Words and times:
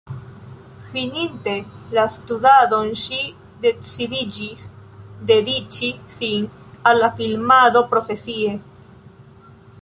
Fininte 0.91 1.51
la 1.97 2.05
studadon 2.13 2.89
ŝi 3.01 3.19
decidiĝis 3.65 4.65
dediĉi 5.33 5.91
sin 6.17 6.49
al 6.93 7.01
la 7.05 7.11
filmado 7.21 7.85
profesie. 7.95 8.59